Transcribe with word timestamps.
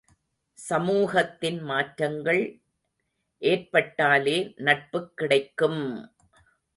சமூகத்தின் 0.59 1.59
மாற்றங்கள் 1.61 2.41
ஏற்பட்டாலே 3.41 4.37
நட்புக் 4.57 5.17
கிடைக்கும்! 5.17 5.83